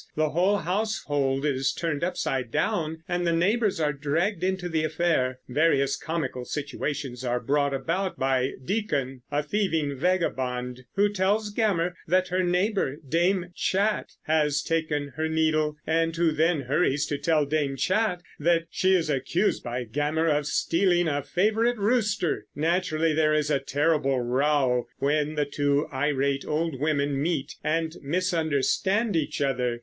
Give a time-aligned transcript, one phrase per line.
[0.15, 5.37] The whole household is turned upside down, and the neighbors are dragged into the affair.
[5.47, 12.29] Various comical situations are brought about by Diccon, a thieving vagabond, who tells Gammer that
[12.29, 17.75] her neighbor, Dame Chatte, has taken her needle, and who then hurries to tell Dame
[17.75, 22.47] Chatte that she is accused by Gammer of stealing a favorite rooster.
[22.55, 29.15] Naturally there is a terrible row when the two irate old women meet and misunderstand
[29.15, 29.77] each other.